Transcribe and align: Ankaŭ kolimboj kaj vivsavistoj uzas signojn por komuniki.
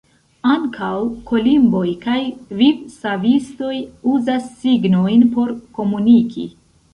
Ankaŭ 0.51 0.93
kolimboj 1.31 1.83
kaj 2.05 2.15
vivsavistoj 2.61 3.75
uzas 4.15 4.49
signojn 4.63 5.29
por 5.37 5.55
komuniki. 5.79 6.49